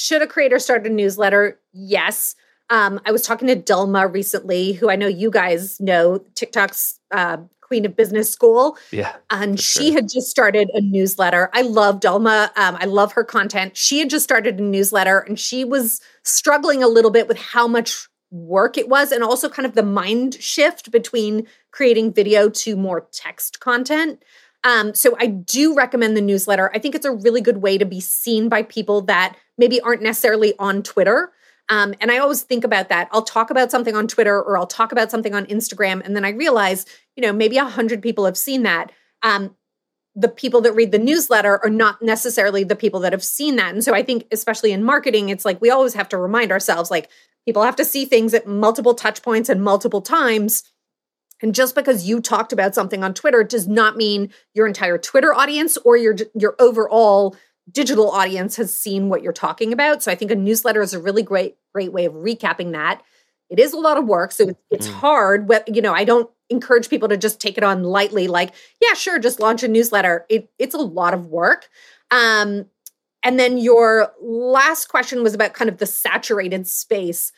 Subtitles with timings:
[0.00, 1.60] should a creator start a newsletter?
[1.74, 2.34] Yes.
[2.70, 7.38] Um, I was talking to Delma recently, who I know you guys know, TikTok's uh,
[7.60, 8.78] Queen of Business School.
[8.92, 9.14] Yeah.
[9.28, 9.94] And she sure.
[9.94, 11.50] had just started a newsletter.
[11.52, 12.44] I love Delma.
[12.56, 13.76] Um, I love her content.
[13.76, 17.68] She had just started a newsletter and she was struggling a little bit with how
[17.68, 22.74] much work it was and also kind of the mind shift between creating video to
[22.74, 24.22] more text content.
[24.64, 26.70] Um, so I do recommend the newsletter.
[26.74, 30.02] I think it's a really good way to be seen by people that maybe aren't
[30.02, 31.32] necessarily on Twitter.
[31.70, 33.08] Um, and I always think about that.
[33.12, 36.24] I'll talk about something on Twitter or I'll talk about something on Instagram, and then
[36.24, 36.84] I realize,
[37.16, 38.90] you know, maybe a hundred people have seen that.
[39.22, 39.54] Um,
[40.16, 43.72] the people that read the newsletter are not necessarily the people that have seen that.
[43.72, 46.90] And so I think, especially in marketing, it's like we always have to remind ourselves,
[46.90, 47.08] like
[47.46, 50.64] people have to see things at multiple touch points and multiple times
[51.42, 55.34] and just because you talked about something on Twitter does not mean your entire Twitter
[55.34, 57.36] audience or your your overall
[57.70, 60.02] digital audience has seen what you're talking about.
[60.02, 63.02] So I think a newsletter is a really great great way of recapping that.
[63.48, 64.92] It is a lot of work, so it's mm.
[64.92, 65.48] hard.
[65.48, 68.28] But you know, I don't encourage people to just take it on lightly.
[68.28, 70.26] Like, yeah, sure, just launch a newsletter.
[70.28, 71.68] It, it's a lot of work.
[72.10, 72.66] Um,
[73.22, 77.32] and then your last question was about kind of the saturated space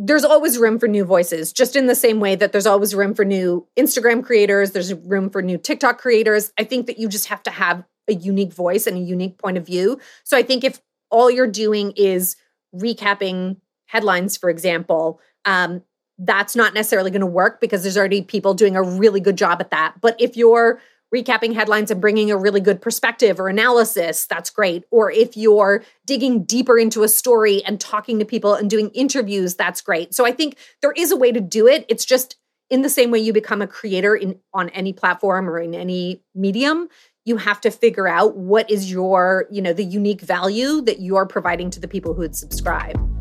[0.00, 3.14] there's always room for new voices, just in the same way that there's always room
[3.14, 6.52] for new Instagram creators, there's room for new TikTok creators.
[6.56, 9.58] I think that you just have to have a unique voice and a unique point
[9.58, 9.98] of view.
[10.22, 12.36] So I think if all you're doing is
[12.74, 15.82] recapping headlines, for example, um,
[16.16, 19.60] that's not necessarily going to work because there's already people doing a really good job
[19.60, 20.00] at that.
[20.00, 20.80] But if you're
[21.14, 24.84] recapping headlines and bringing a really good perspective or analysis, that's great.
[24.90, 29.54] Or if you're digging deeper into a story and talking to people and doing interviews,
[29.54, 30.14] that's great.
[30.14, 31.86] So I think there is a way to do it.
[31.88, 32.36] It's just
[32.70, 36.22] in the same way you become a creator in on any platform or in any
[36.34, 36.88] medium,
[37.24, 41.26] you have to figure out what is your, you know, the unique value that you're
[41.26, 43.17] providing to the people who would subscribe.